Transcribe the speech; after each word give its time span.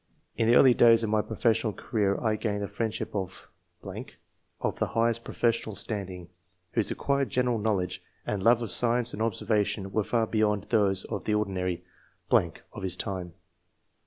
In 0.35 0.47
the 0.47 0.55
early 0.55 0.73
days 0.73 1.03
of 1.03 1.11
my 1.11 1.21
professional 1.21 1.73
career 1.73 2.19
I 2.19 2.35
gained 2.35 2.63
the 2.63 2.67
friendship 2.67 3.15
of...., 3.15 3.47
of 4.59 4.79
the 4.79 4.87
highest 4.97 5.23
pro 5.23 5.35
fessional 5.35 5.77
standing, 5.77 6.27
whose 6.71 6.89
acquired 6.89 7.29
general 7.29 7.59
knowledge 7.59 8.01
and 8.25 8.41
love 8.41 8.63
of 8.63 8.71
science 8.71 9.13
and 9.13 9.21
observation 9.21 9.91
were 9.91 10.03
far 10.03 10.25
beyond 10.25 10.63
those 10.69 11.03
of 11.03 11.25
the 11.25 11.35
ordinary.... 11.35 11.83
of 12.31 12.81
his 12.81 12.97
time. 12.97 13.35